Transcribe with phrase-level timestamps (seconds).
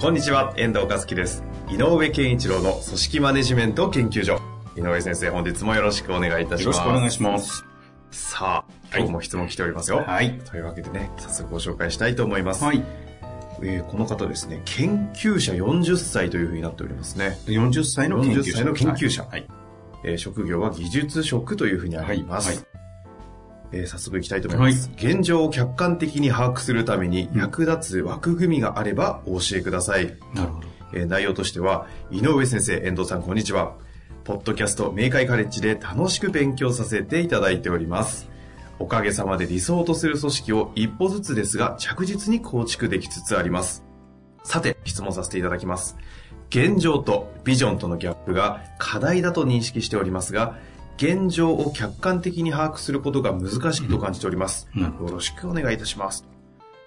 [0.00, 1.44] こんにちは、遠藤和樹です。
[1.68, 4.40] 井上健一郎の組織マネジメント研究所。
[4.74, 6.78] 井上先生、本日もよろしくお願いいたします。
[6.78, 7.66] よろしくお願いします。
[8.10, 9.98] さあ、今日も質問来ておりますよ。
[9.98, 10.38] はい。
[10.38, 12.64] というわけでね、早速ご紹介したいと思います。
[12.64, 12.82] はい。
[13.62, 17.36] えーこの方ですね、研究者40歳というふうになっておりますね。
[17.44, 18.50] 40歳の研究者。
[18.52, 19.46] 40歳の研究者はい。
[20.02, 22.48] えー職業は技術職というふうにあります。
[22.48, 22.79] はいはい
[23.72, 30.16] えー早速いきたいと思います、現状を客観的に把握するために役立つ枠組みがあればお教えください。
[30.34, 30.68] なるほど。
[30.92, 33.74] えー内容としては、井上先生、遠藤さん、こんにちは。
[34.24, 38.28] ポッドキャスト、明快カレッジで楽しく勉強させていただいております。
[38.78, 43.84] おかげさまで理想とする組織を一歩ずつですが着実に構築できつつあります。
[44.42, 45.96] さて、質問させていただきます。
[46.48, 50.56] 現状とビジョンとのギャップが課題だと認識しておりますが、
[51.02, 54.68] 現状を客観的に把握することが難しいと感じております。
[54.76, 56.26] うんよろしくお願いいたします。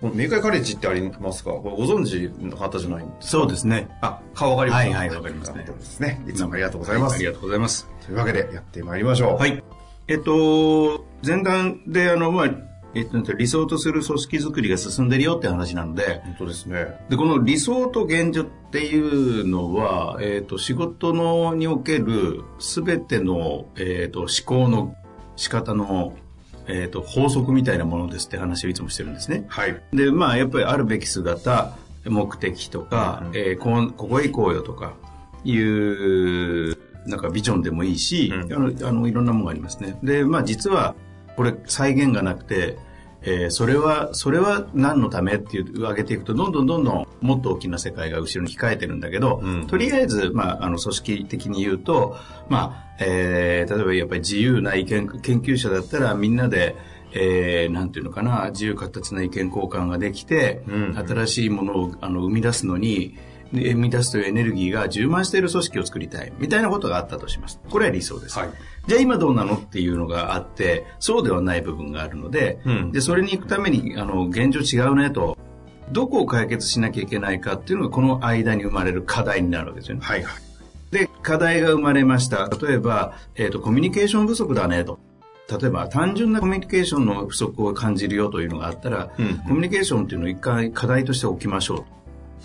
[0.01, 1.51] この明快カレッジってありますか？
[1.51, 3.27] ご存知の方じゃないんですか？
[3.39, 3.89] そうですね。
[4.01, 6.21] あ、顔わかりますはいはいわかりますねですね。
[6.27, 7.15] いつもありがとうございます。
[7.15, 7.87] ありがとうございます。
[8.05, 9.35] というわけで、やってまいりましょう。
[9.37, 9.47] は。
[9.47, 9.63] い。
[10.07, 12.49] えっと、前段で、あの、まあ、
[12.95, 16.99] えっと、理想とする組織づくりが進んでるよって話なので、本当ですね。
[17.09, 24.95] で、この理想と現状っていうのは、えっと、仕事のにおけるすべての、えっと、思考の
[25.35, 26.15] 仕方の、
[26.67, 29.45] えっと、法則みたいなものですって話をいつもしてるんですね。
[29.47, 29.81] はい。
[29.91, 34.93] で、まあ、やっぱりあるべき姿、目的とか、うんえーこんここへ行こうよとか、
[35.43, 39.97] いう、なんかビジョンでもいいし、うんあの、あの、いろんなものがありますね。
[40.03, 40.95] で、まあ、実は、
[41.35, 42.77] これ、再現がなくて、
[43.25, 49.67] えーそれは、それは何のためっていう、上げていくと、どんどんどんどん、もっと大きな世界が後ろに控えてるんだけど、うん。
[49.67, 52.17] とりあえず、まあ、あの、組織的に言うと、
[52.49, 56.75] まあ、えー例えばやっぱり自由な意見、研究者だったらみんなで、
[57.13, 60.95] えーなんていうのかな、自由形な意見交換ができて、うん。
[61.07, 63.17] 新しいものをあの生み出すのに、
[63.53, 67.59] で生み出すというエネルギーが充満している組織を作りたい、みたいなことがあったとします。
[67.69, 68.37] これは理想です。
[68.37, 68.49] はい。
[68.87, 75.37] じゃあ今どうなのっていうのがあって、そうではない部分があるので、うんで、それに行くために、あの、現状違うねと、
[75.91, 80.01] どこを解決しなきゃいけないかっていうのがこの間に生まれる課題になるわけですよね。
[80.03, 80.33] はいはい。
[80.91, 82.49] で、課題が生まれました。
[82.49, 84.99] 例えば、えっ、と、コミュニケーション不足だねと。
[85.49, 91.85] 例えば、単純なコミュニケーションの不足を感じるよというのがあったら、うんコミュニケーションっていうのを一回課題として置きましょ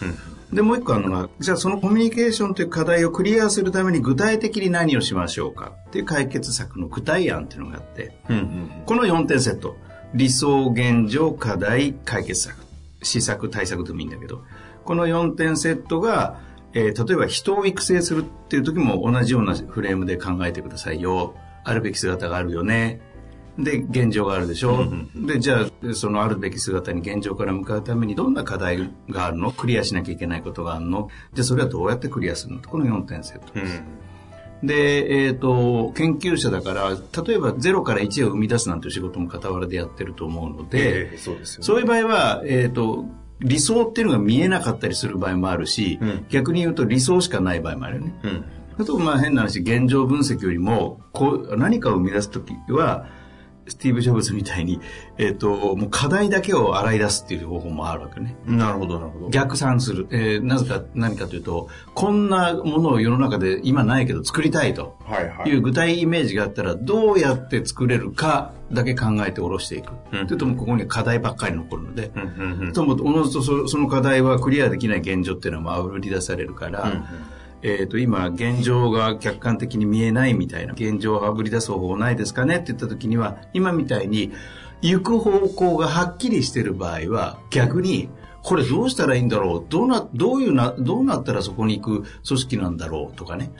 [0.03, 0.05] う。
[0.07, 0.38] うん。
[0.53, 5.73] で、もう一個あるのが、じゃあそのコミュニケーションという課題をクリアするために具体的に何をしましょうか？
[5.89, 8.71] っていう解決策の具体案っていうのがあって、うんうん。
[8.87, 9.77] この4点セット。
[10.15, 12.57] 理想、現状、課題、解決策。
[13.03, 14.43] 施策、対策でもいいんだけど、
[14.85, 16.41] この4点セットが、
[16.73, 21.35] えー例えば人を育成するっていう時も同じようなフレームで考えてくださいよ。
[21.65, 23.01] あるべき姿があるよね。
[23.59, 24.87] で、現状があるでしょ？
[25.17, 29.51] で、じゃあ、そのあるべき姿に現状から向かうためにどんな課題があるの？
[29.51, 31.09] クリアしなきゃいけないことがあるの？
[31.35, 32.63] じゃあ、それはどうやってクリアするの？
[32.63, 33.53] この4点セット。
[33.55, 34.67] うん。
[34.67, 41.65] で、えっ、と、研究者だから、例えば0から1を生み出すなんていう仕事も傍らでやってると思うので、えーそうですよね。
[41.65, 43.07] そういう場合は、えっ、と、
[43.41, 48.21] 理想っていうのが見えなかったりする場合もあるし、うん逆に言うと理想しかない場合もあるよね。
[48.25, 48.45] うん。
[48.79, 53.07] あと、まあ変な話、現状分析よりも、こう、何かを生み出すときは、
[53.69, 54.81] スティーブ・ジョブズみたいに、
[55.19, 58.37] えっ、と、もう課題だけを洗い出すっていう方法もあるわけね。
[58.47, 59.29] なるほど、なるほど。
[59.31, 60.07] 逆算する。
[60.11, 64.97] えーなぜか、何かというと、こんなものを世の中で今ないけど作りたいと。
[65.05, 65.57] はいはいい。
[65.57, 69.93] う具体イメージがあったら、どうやって作れるかだけ考えて下ろしていく。
[70.13, 72.73] うんというと、もうここには課題ばっかり残るので、うんうんうん。
[72.73, 77.05] ともおのずとそその課題はクリアできない現状っていうのはあぶり出されるから、うんうん
[77.63, 84.33] えっ、と、今、現状が客観的に見えないみたいな、現状をあぶり出す方法ないですかねって言った時には、今みたいに、
[84.81, 88.09] 行く方向がはっきりしてる場合は、逆に、
[88.45, 93.51] これどうしたらいいんだろうどうな、どういうな、どうなったらそこに行く組織なんだろうとかね。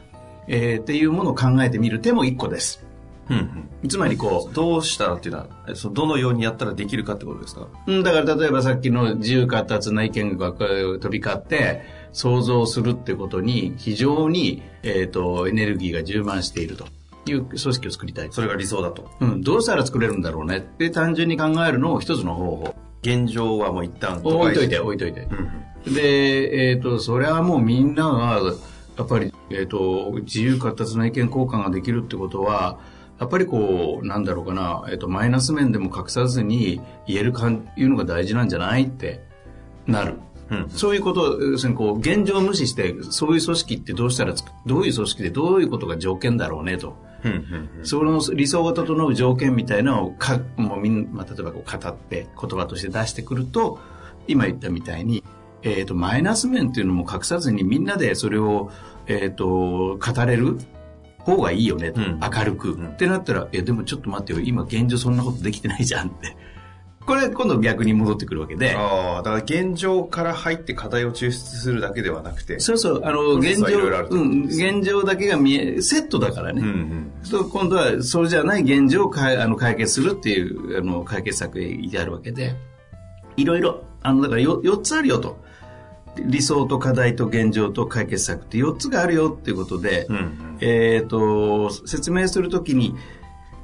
[0.47, 2.87] えーっていうものを考えてみる手も一個です。
[3.29, 4.53] うんつまりこうん。
[4.55, 7.67] どうしたらっていうのは、えそのどのようにやったらできるかってことですか？
[7.87, 16.87] う、うんだから例えばさっきの自由活発な意見が飛び交って、想像するってことに非常に、えっ、と、エネルギーが充満していると
[17.27, 18.29] いう組織を作りたい。
[18.31, 19.11] それが理想だと。
[19.21, 22.75] うん、どうしたら作れるんだろうねって単純に考えるのを一つの方法。
[23.03, 25.29] 現状はもう一旦置いといて、置いといて。
[25.87, 28.41] で、えっ、と、それはもうみんなが、
[28.97, 32.81] やっぱり、えっ、と、自由活発な意見交換ができるってことは、
[33.21, 39.25] やっぱりこう、なんだろうかな、えっ、と、マイナス面でも隠さずに言えるか、いうのが大事なんじゃないって
[39.87, 40.19] なる。
[40.51, 40.71] うん。
[40.71, 44.35] そういうこと、要するにこう、現状を無視して、そういう組織ってどうしたら
[44.67, 46.97] どういう組織でどういうことが条件だろうねと。
[47.83, 53.79] その理想が整う条件みたいなのをか、もうみんまあ、例えばこう語って言葉として出してくると、
[54.27, 55.25] 今言ったみたいに、
[55.63, 58.71] えっ、と、マイナス面っていうのも隠さずにみんなでそれを、
[59.07, 60.59] えっ、と、語れる
[61.19, 62.21] 方がいいよねと、うん。
[62.21, 62.87] 明るく、ん。
[62.87, 66.37] ってなったら、いや、でもちょっと待ってよ、今現状そんなことできてないじゃんって。
[67.09, 68.77] これ今度逆に戻ってくるわけで。
[68.77, 72.61] ああ、だから現状から入って課題を抽出するだけではなくて。
[72.61, 73.79] そうそう、あの、現状、
[74.11, 76.61] うん、現状だけが見え、セットだからね。
[76.61, 77.09] うんうん。
[77.51, 82.55] 今度はそれじゃない現状をかいあの解決するっていうあの解決策であるわけで
[83.37, 85.39] いろいろあのだからよ4つあるよと
[86.17, 92.97] 理想と課題と現状と解決策って4つがあるよっていうことで、うんうんえっ、と説明するときに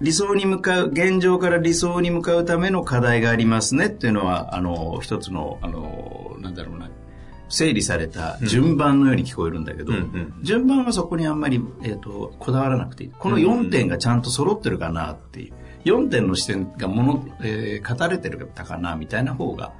[0.00, 3.86] 理想に向かう現状から理想に向かうための課題がありますね。
[3.86, 6.90] っていうのはあの一つのあのなんだろうな。
[7.48, 10.34] 整理された順番のように聞こえるんだけど、うんうん。
[10.42, 13.10] 順番はそこにあんまり、えー、とこだわらなくていい。
[13.16, 15.52] この4点がちゃんと揃ってるかなっていう。
[15.84, 19.74] 4点の視点がもの、えー語れてるかかなみたいな方が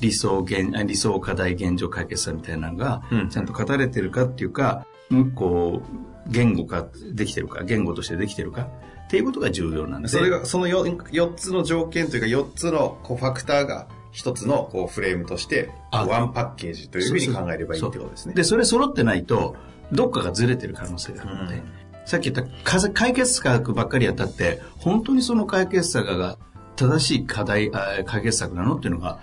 [0.00, 3.28] 理想現あ理想課題現状解決策みたいなのがうん。
[3.30, 8.68] ちゃんと語れてるかっていうか、うんこう言語化できてるか言語としてできてるか
[9.10, 18.34] っていうことが重要なんでそれが、その 4, 4つの条件というか4つのこうファクターが一つのこうフレームとして、あワンパッケージというふうに考えればいいってことですね。
[18.34, 19.56] で、それ揃ってないと、
[19.90, 21.62] どっかがずれてる可能性があるので、うん
[22.06, 26.38] さっき言ったか解決策ばっかりやったって、本当にその解決策が
[26.74, 29.20] 正しい課題、あ解決策なのっていうのが、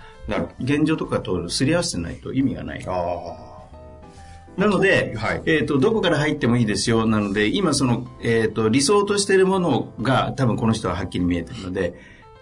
[0.60, 2.80] 現状とかとすり合わせてないと意味がない。
[2.80, 2.92] ど。
[2.92, 3.47] あ
[4.58, 7.06] なので、はいえっ、と、どこから入ってもいいですよ。
[7.06, 11.94] なので、今その、えっ、と、理想としているものが多分この人ははっきり見えてるので、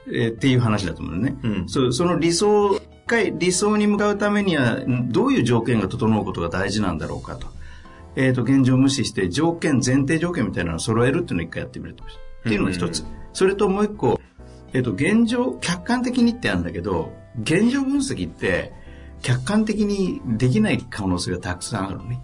[0.09, 1.37] えーっていう話だと思うのね。
[1.43, 7.49] うんそうその理想か理想に向かうためにはんどういう条件が整うことが大事なんだろうかと。
[8.17, 12.05] えっ、と、現状を無視して条件、前提条件みたいなのを揃えるっていうのを一回やってみると。
[12.05, 12.07] っ
[12.45, 13.05] ていうのが一つ。
[13.35, 14.19] それともう一個、
[14.73, 17.13] えっ、と、現状、客観的にってあるんだけど、
[17.43, 18.73] 現状分析って、
[19.27, 22.21] 客観的にできない可能性がたくさんあるのね。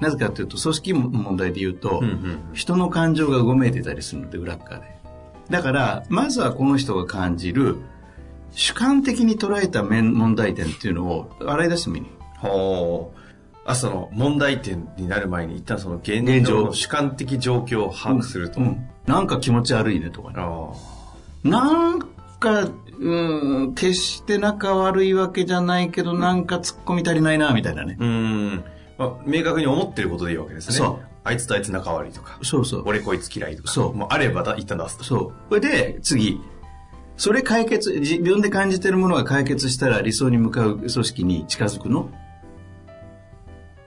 [0.00, 4.98] なぜかというと、組織問題で言うと、うんうん人の感情がうごめいてたりするので、裏っ側で。
[5.48, 7.78] だから、まずはこの人が感じる、
[8.50, 12.06] 主観的に捉えた面問題点っていうのを洗い出してみる。
[12.38, 13.18] ほう。
[13.64, 18.60] あ、その問題点になる前に一旦その現現状主観的状況を把握すると。
[18.60, 20.34] うんなんか気持ち悪いねとかね。
[20.38, 22.00] あなん
[22.40, 22.68] か、
[22.98, 28.04] うん、決して仲悪いわけじゃないけど、なんか突っ込み足りないな、みたいなねあ。。
[28.04, 28.64] うん。
[28.98, 30.76] まあ、明確に思ってることでいいわけですね。
[30.76, 32.38] そうあいつとあいつ仲悪いとか。
[32.42, 32.82] そうそう。
[32.86, 33.70] 俺こいつ嫌いとか。
[33.70, 35.04] そうもうあればだ一旦出すと。
[35.04, 35.32] そう。
[35.48, 36.40] それで、次。
[37.16, 42.10] それ解決、自分で感じてるものが解決したら理想に向かう組織に近づくの？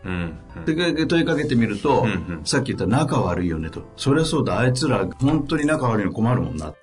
[0.03, 0.37] うん。
[0.65, 2.11] で問いかけてみると、うんう
[2.41, 3.83] んさっき言った仲悪いよねと。
[3.97, 6.73] そりゃそうだ、あいつら本当に仲悪いの困るもんな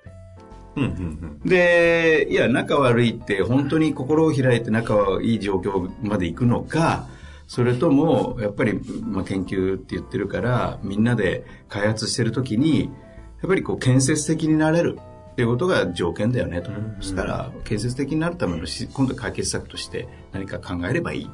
[0.85, 1.03] って。
[1.03, 1.39] うん。
[1.41, 1.49] うん。
[1.49, 7.07] で、いや、仲悪いって本当に心を開いて仲はいい状況まで行くのか、
[7.47, 12.89] それとも、やっぱり、まあ、研究って言ってるから、みんなで開発してるときに、や
[13.45, 14.99] っぱりこう、建設的になれる
[15.31, 16.71] っていうことが条件だよねと。
[16.99, 21.29] そしたら、建設的になるためのし、今度解決策として何か考えればいい。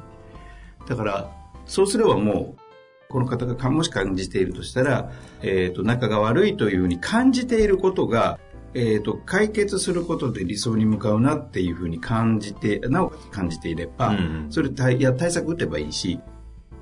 [0.86, 1.30] だから、
[1.66, 2.60] そうすればもう、
[3.08, 5.10] この方がかもし感じているとしたら、
[5.42, 8.38] えっ、と、仲が悪いというふうに感じていることが、
[8.74, 16.18] えっ、と、解決することで理想に向かうなっていうふうに感じて、なおかつ感じていれば、うんうんそれ対いや対策打てばいいし、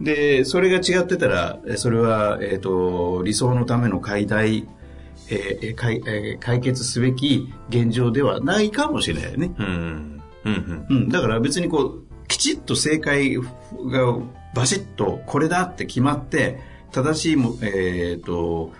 [0.00, 4.66] で、それが違ってたら、えそれは、えっ、と、理想のための解題、
[5.30, 9.54] えー解えー解決すべき現状ではないかもしれないよね。
[9.58, 10.22] うん。
[10.44, 10.86] うん。
[10.88, 13.42] うん、だから別にこう、きちっと正解が
[14.54, 16.58] バシッとこれだって決まって、
[16.90, 18.72] 正しいも、えっ、と、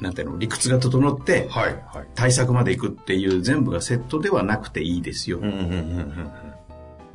[0.00, 1.82] なんていうの、理屈が整って、はい。
[1.92, 2.06] はい。
[2.14, 5.38] 対策までいくっていう全部がセットではなくていいですよ。
[5.38, 5.44] うん。
[5.44, 5.52] うん。
[5.52, 6.32] うん。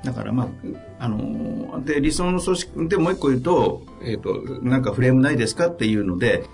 [0.04, 0.48] だからまあ、
[1.00, 6.46] あのーで、理想の組織、でもう一個言うと、えっ、と、なんかフレームないですかっていうので、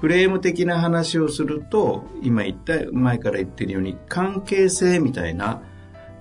[0.00, 5.62] フレーム的な話をすると、今言った、前から言ってるように、関係性みたいな、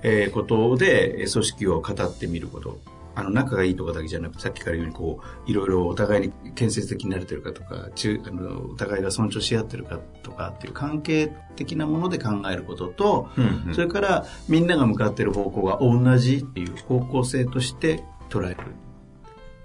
[0.04, 2.80] えーことで、えー組織を語ってみること。
[3.16, 13.76] あの仲がいいとかだけじゃなくてさっきから言うようにこういろいろお互いに建設的になれてるかとか中あのお互いが尊重し合ってるかとかっていう関係的なもので考えることと、うんうん。
[13.76, 18.58] それからみんなが向かってる方向が同じっていう方向性として捉える。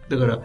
[0.09, 0.43] だから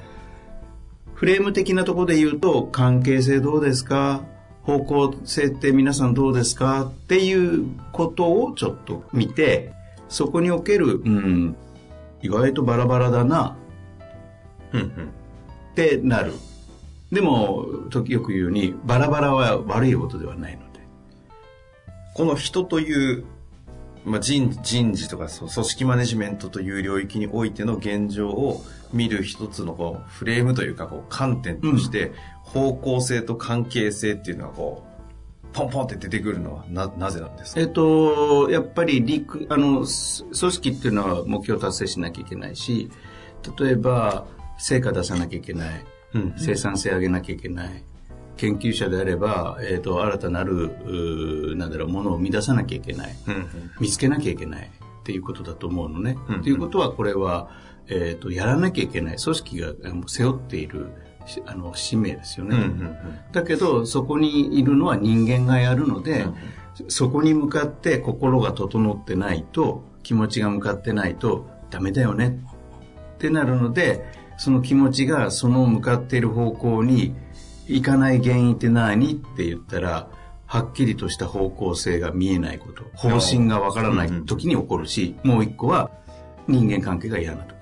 [1.13, 4.23] フレーム的なところで言うと関係性どうですか？
[4.63, 6.85] 方向性って皆さんどうですか？
[6.85, 9.73] っていうことをちょっと見て
[10.07, 11.55] そこにおける、うん、
[12.23, 13.55] 意外とバラバラだな。
[14.71, 14.87] うんうん。
[14.87, 16.33] ってなる。
[17.11, 20.79] でも時よく言うようにバラバラは悪いことではないので。
[22.15, 23.25] この人という、
[24.05, 28.63] まあ、人人事とか組織マネジメントという領域においての現状を
[28.93, 32.13] 見る一つのこうフレームというかこう観点として、
[32.43, 34.92] 方向性と関係性っていうのはこう
[35.53, 37.61] ポンポンって出てくるのはななぜなんですか？
[37.61, 42.89] えっと、やっぱりリクあのす組織っていうのは目標達成しなきゃいけないし
[43.59, 44.25] 例えば
[44.57, 47.83] 成果出さなきゃいけない、うん生産性上げなきゃいけない
[48.37, 53.47] 研究者であれば、えっと新たなるなんだろうものを生み出さなきゃいけないうんうん。
[53.79, 56.17] 見つけなきゃいけないっていうことだと思うのね。
[56.29, 57.49] うんということはこれは、
[57.87, 59.17] えっとやらなきゃいけない。
[59.17, 59.73] 組織が
[60.07, 61.12] 背負っているし
[61.45, 62.55] あの使命ですよね。
[62.57, 62.97] うんうん
[63.31, 66.25] だけどそこにいるのは人間がやるので、
[66.87, 72.39] そこに向かって心が整ってないと気持ちが向かってないとダメだよね
[73.15, 74.05] ってなるので
[74.37, 77.15] その気持ちがその向かっている方向に
[77.67, 80.09] 行かない原因って何って言ったら
[80.45, 85.89] はっきりとした方向性が見えないこと方針がわからない時に起こるし、もう一個は
[86.47, 87.52] 人間関係が嫌な時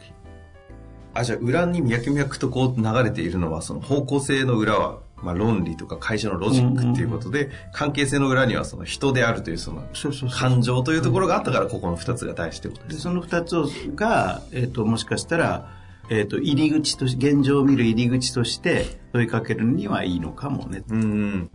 [1.14, 9.84] あじゃあ裏に脈々とこう流れているのはその方向性の裏は、まあ、論理とか会社のロジックっていうことで、関係性の裏にはその人であるというその
[10.32, 15.70] 感情というところがあったからここの2つが大事ってことでですその2つをが、えっともしかしたら、
[16.10, 20.84] えっと入り口とし現状を見る入り口として問いかけるにはいいのかもね。
[20.90, 21.52] うん。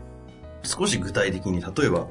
[0.62, 2.08] 少し具体的に例えば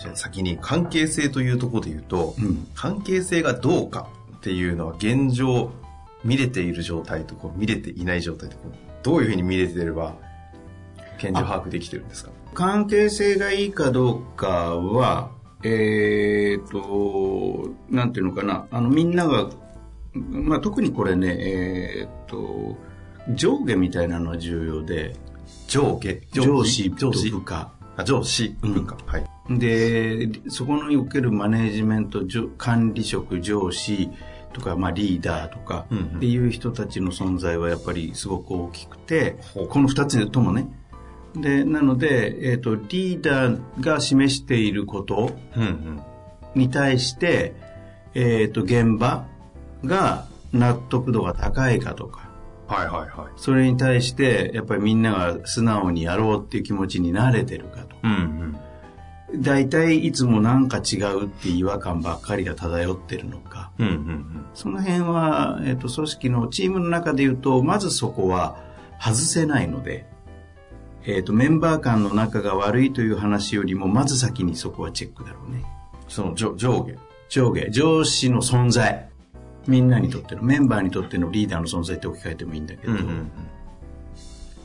[0.00, 2.66] じゃあ先に関係性というところで言うと、うん。
[2.74, 5.70] 関係性がどうかっていうのは現状
[6.24, 8.72] 見れている状態とこう見れていない状態とこう
[9.02, 10.16] どういうふうに見れてれば
[11.18, 12.30] 現状把握できてるんですか？
[12.54, 15.30] 関係性がいいかどうかは、
[15.62, 19.50] えっと、なんていうのかな、あのみんなが、
[20.14, 22.76] まあ、特にこれね、えっと、
[23.34, 25.14] 上下みたいなのは重要で、
[25.68, 26.20] 上下？
[26.32, 26.90] 上司？
[26.90, 27.30] と上司？
[27.30, 27.72] 部下？
[27.96, 28.56] あ上司？
[28.60, 29.26] 部下、はい。
[29.58, 34.08] でそこにおけるマネジメント上管理職上司
[34.52, 39.68] とか、まあ、リーダーとかっていう人たちの存在はやっぱりすごく大きくて、ほう。
[39.68, 40.68] この2つともね。
[41.34, 46.02] でなので、えー、とリーダーが示していることうんうん。
[46.56, 47.54] に対して、
[48.14, 49.26] えー、と現場
[49.84, 52.28] が納得度が高いかとか。
[52.66, 53.32] はいはいはい。
[53.36, 57.96] それに対してやっぱりみんなが素直にやろうっていう気持ちになれてるかと。
[58.02, 58.56] うんうん
[59.36, 63.70] 大体いつもなんか違うって違和感ばっかりが漂ってるのか。
[63.78, 64.46] うんうんうん。
[64.54, 68.56] その辺は、えっと組織のチームの中で言うとまずそこは
[69.00, 70.06] 外せないので、
[71.04, 75.64] えっとメンバー間の仲が悪いという話よりもまず先にそこはチェックだろうね。
[76.08, 76.96] その上上下？
[77.28, 77.70] 上下。
[77.70, 79.08] 上司の存在。
[79.66, 82.94] みんなにとってのメンバーにとってのリーダーの存在って置き換えてもいいんだけど、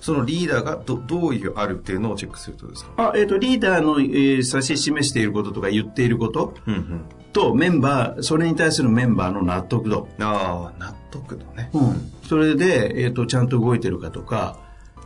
[0.06, 2.92] そのリーダーがどどういうあるっていうのをチェックするとですか？
[2.96, 7.06] あえっとリーダーの、えー指し示していることとか言っていることうんうん。
[7.34, 10.08] とメンバーそれに対するメンバーの納得度。
[10.20, 11.72] ああ納得度ね。
[11.74, 14.60] うん、それで、えー、とちゃんと動いてるかとか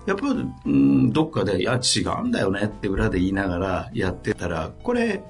[0.06, 5.24] やっぱり、うん、どっかで「いや違うんだよね」って裏で言いながらやってたらこれ、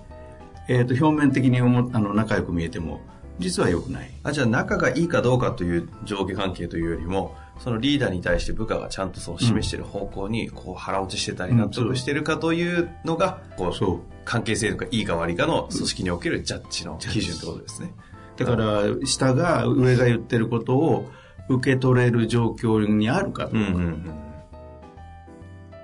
[0.67, 3.01] えー、と表面的に思あの仲良く見えても
[3.37, 4.09] 実は良くない。
[4.23, 17.93] あじゃあ仲がいいかどうかという上下関係というよりもそのリーダーに対して部下がちゃんとそう示している方向にこう腹落ちしてたりうん納得してるかというのがこう関係性とかいいか悪いかの組織におけるジャッジの基準ってことですね。
[18.37, 21.11] だから下が上が言ってることを
[21.49, 24.15] 受け取れる状況にあるかとか、うんうん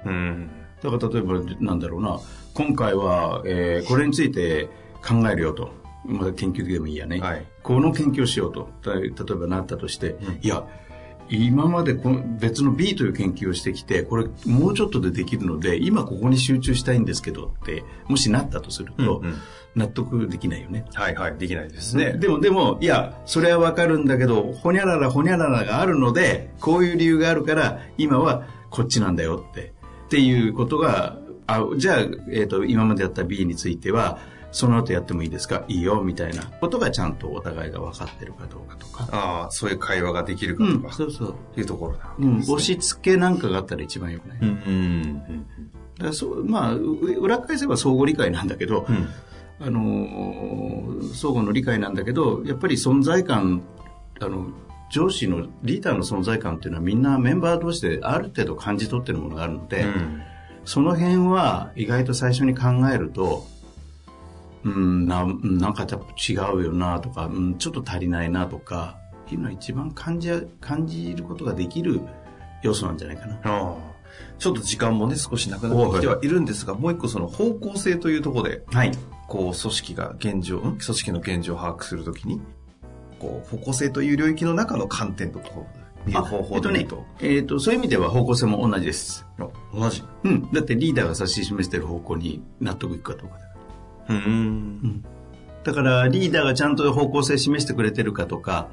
[0.06, 0.12] うん。
[0.12, 0.50] うん。
[0.82, 2.20] だから例えばなんだろうな。
[2.54, 4.70] 今回は、えーこれについて
[5.06, 5.74] 考えるよと、
[6.06, 7.46] まあ、研究でもいいやね、はい。
[7.64, 8.70] この研究をしようと。
[8.82, 10.66] た例えばなったとして、いや
[11.30, 19.36] 今までこの別の B という研究をしてきてこれもうちょっとでできるので今ここに集中したいんですけどってもしなったとすると、うんうん
[19.76, 20.86] 納得できないよね。
[20.94, 22.14] はいはい、できないですね。
[22.14, 29.74] でも、でも、いや、それはわかるんだけど、ほにゃららほにゃららがあるので、こういう理由があるから、今はこっちなんだよって、
[30.06, 31.98] っていうことが、あじゃあ、
[32.32, 34.20] えっ、と、今までやった B については、
[34.56, 35.66] その後やってもいいですか？
[35.68, 39.10] いいよ、みたいなことがちゃんとお互いが分かってるかどうかとか。
[39.12, 41.36] ああ、そういう会話ができるかとか、そうそう。
[41.58, 44.38] いうところだ、うん、押し付けなんかがあったら一番よくない。
[44.42, 44.48] うん。
[44.48, 45.14] うん。
[45.98, 49.10] だからそう、まあ、う裏返せば相互理解なんだけど、うん。
[49.60, 53.62] あのー相互の理解なんだけど、やっぱり存在感、
[54.22, 54.48] あの、
[54.90, 60.22] 上司のリーダーの存在感っていうのはみんなメンバー同士である程度感じ取ってるものがあるので、うん
[60.68, 63.46] その辺は意外と最初に考えると、
[64.66, 70.30] うん、ななんかやっぱ違うよなとか、うん、ちょっと足りないなとか、っていうのは一番感じ、
[70.60, 72.02] 感じることができる
[72.64, 73.40] 要素なんじゃないかな。
[73.44, 73.96] ああ
[74.40, 78.92] ちょっと時間もね、少しなくなってきてはいるんですが、もう一個その方向性というところで、はい。
[79.28, 80.62] こう、組織が現状、ん？
[80.62, 82.40] 組織の現状を把握するときに、
[83.20, 85.68] こう、方向性という領域の中の観点とこ
[86.06, 87.04] う、見る方法で見ると？
[87.20, 89.26] えっとね、えっと、そういう意味では方向性も同じです。
[89.38, 90.04] あ同じ。
[90.24, 90.52] うん。
[90.52, 93.55] だってリーダーが指し示してる方向に納得いくかどうかだから。
[94.10, 95.04] うん。
[95.64, 98.68] だから、リーダーがちゃんと方向性示してくれてるかとか、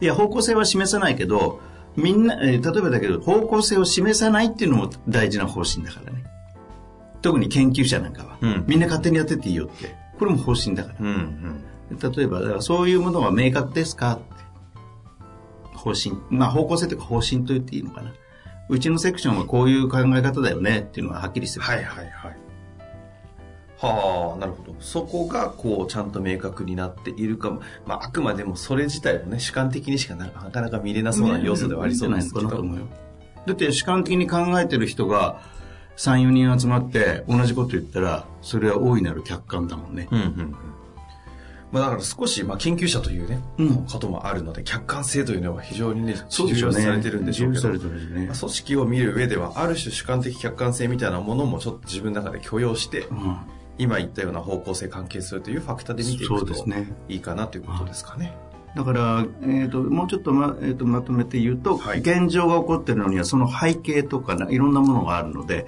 [0.00, 1.60] いや、方向性は示さないけど、
[1.96, 6.24] みんな、えー例えばだけど、方向性を示さないっていうのも大事な方針だからね。
[7.22, 9.94] 特に研究者なんかは、うんみんな勝手にやってっていいよって。
[10.18, 10.96] これも方針だから。
[11.00, 11.06] うん。
[11.90, 12.12] うん。
[12.12, 14.14] 例えば、だからそういうものは明確ですか？
[14.14, 14.24] って。
[15.78, 16.16] 方針。
[16.30, 18.12] まあ、方向性というか方針と言っていいのかな。
[18.68, 21.64] うちのセクションはこういう考え方だよねっていうのがはっきりする。
[21.64, 22.36] はいはいはい。
[23.84, 24.74] はあ、なるほど。
[24.80, 27.60] そこが、こう、ちゃんと明確になっているかも。
[27.86, 32.64] まあ、あくまでもそれ自体もね、主観的にしかななかなか見れなそうな要素ではありそうですけど。
[33.46, 35.40] だって主観的に考えてる人が
[35.96, 40.08] 3、4人集まって同じこと言ったら、それは大いなる客観だもんね。
[40.10, 40.56] うんうんうん。
[41.74, 46.14] まあ、だから少し、まあ、研究者というね、うんこともあるので、客観性というのは非常にね。
[46.28, 47.68] 重要視されてるんでしょうけど。
[47.68, 48.36] ねまあ。
[48.36, 53.36] 組織を見る上では、ある種主観的客観性みたいなものもちょっと自分の中で許容して、うん
[53.78, 56.68] 今言ったような方向性関係するというファクターで見ていそくと。
[57.08, 58.36] いいかなということですかね。
[58.76, 65.66] だから、えー、ともうちょっとま,、えー、とまとめて言うと、はい現状が起こってるのにはその背景とかないろんなものがあるので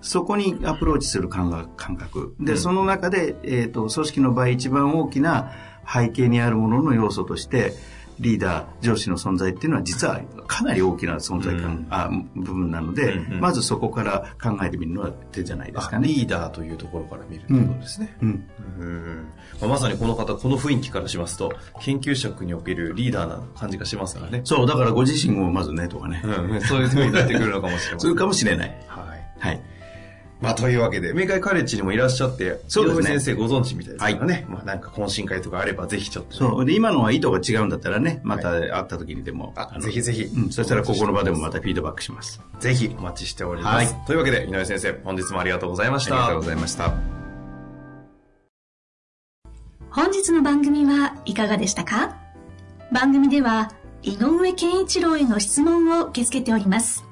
[0.00, 5.52] そこにアプローチする感覚感覚で、うんその中で、えー、と組織の場合一番大きな
[5.86, 7.74] 背景にあるものの要素として
[8.20, 16.08] リーダー上司の存在っていうのは実はかなり大きな存在感、うんあ部分なので、うんうんまずそこから考えてみるのは手じゃないですあかね。
[16.08, 18.16] リーダーというところから見るということですね。
[18.20, 18.48] うん
[18.80, 19.26] うん
[19.60, 24.40] まあまさにこの方、この雰囲気からしますと、研究職におけるリーダーな感じがしますからね。
[24.44, 26.22] そう、だからご自身をまずねとかね。
[26.24, 28.10] うん、そういう風になってくるのかもしれません。
[28.10, 28.87] そうかもしれない。
[30.40, 34.46] まあ、というわけで、明海カレッジにもいらっしゃって、そうですね井上先生ご存知みたいですからね。
[34.48, 36.64] まあ、なんか懇親会とかあれば、ぜひちょっとね、そう。
[36.64, 39.52] で、今のは意図が違うんだったらね、また会った時にでも。
[39.56, 40.50] あのぜひぜひうん。
[40.50, 42.40] そしたらここの場でもまたフィードバックします。
[42.60, 43.92] ぜひお待ちしております。
[43.92, 46.14] はいというわけで、井上先生、本日もありがとうございました。
[46.14, 46.94] ありがとうございました。
[49.90, 52.16] 本日の番組はいかがでしたか？
[52.92, 53.72] 番組では
[54.02, 57.04] 井上健一郎への質問を受け付けております。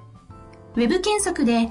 [0.76, 1.70] ウェブ検索で